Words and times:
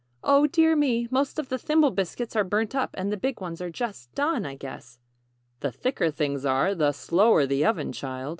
"Oh, 0.23 0.47
dear 0.47 0.75
me! 0.75 1.07
Most 1.11 1.37
of 1.37 1.49
the 1.49 1.59
Thimble 1.59 1.91
Biscuits 1.91 2.35
are 2.35 2.43
burnt 2.43 2.73
up 2.73 2.89
and 2.95 3.11
the 3.11 3.17
big 3.17 3.39
ones 3.39 3.61
are 3.61 3.69
just 3.69 4.11
done, 4.15 4.47
I 4.47 4.55
guess!" 4.55 4.97
"The 5.59 5.71
thicker 5.71 6.09
things 6.09 6.43
are, 6.43 6.73
the 6.73 6.91
'slower' 6.91 7.45
the 7.45 7.63
oven, 7.63 7.91
child. 7.91 8.29